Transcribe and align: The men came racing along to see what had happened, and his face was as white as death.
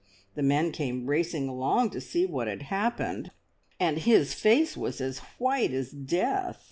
The 0.33 0.41
men 0.41 0.71
came 0.71 1.05
racing 1.05 1.47
along 1.47 1.91
to 1.91 2.01
see 2.01 2.25
what 2.25 2.47
had 2.47 2.63
happened, 2.73 3.29
and 3.79 3.99
his 3.99 4.33
face 4.33 4.75
was 4.75 4.99
as 4.99 5.19
white 5.37 5.73
as 5.73 5.91
death. 5.91 6.57